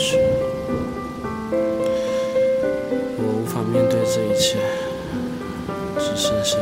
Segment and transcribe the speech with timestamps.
[0.00, 0.16] 是
[3.16, 4.58] 我无法面对这一切
[5.98, 6.56] 只剩下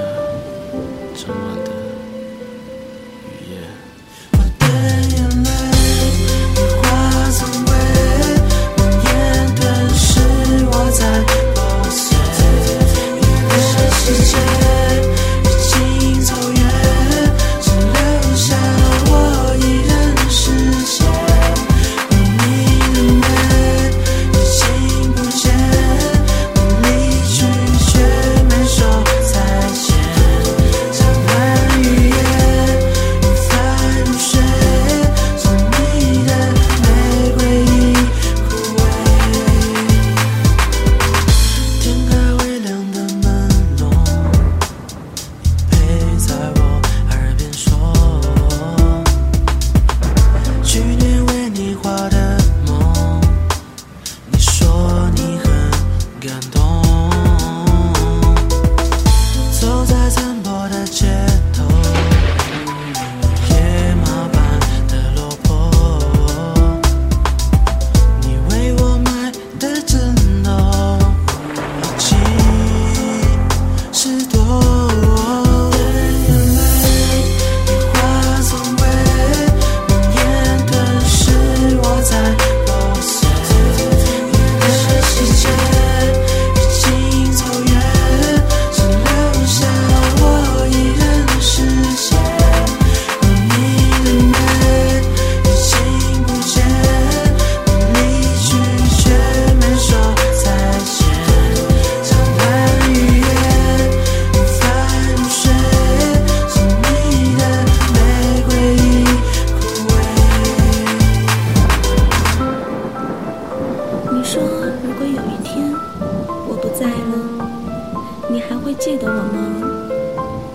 [118.66, 119.88] 会记得我吗？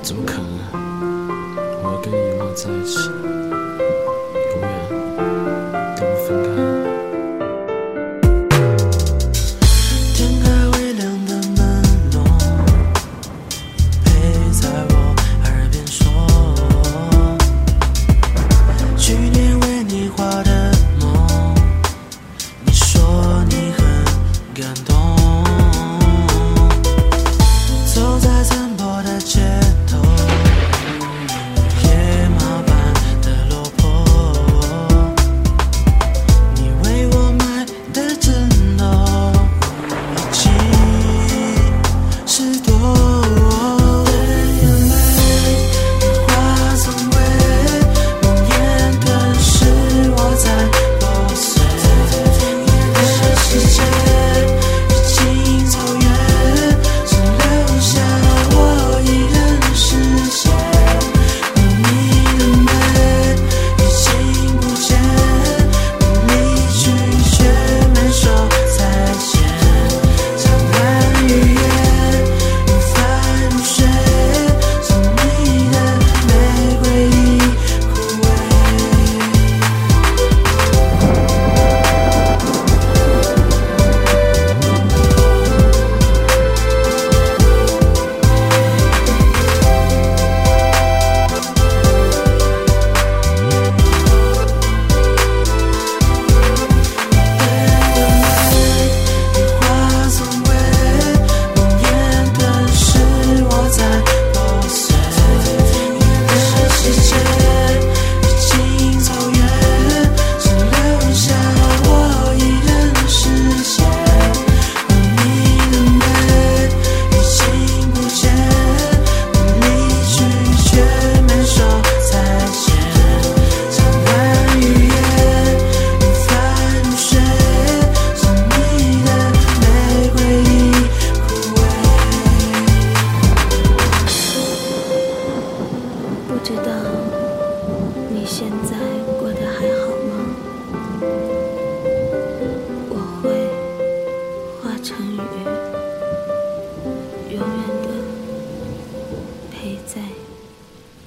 [0.04, 0.46] 怎么可能
[1.82, 3.41] 我要跟你永远在一起。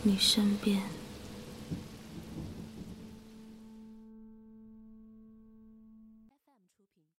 [0.06, 0.93] 你身边。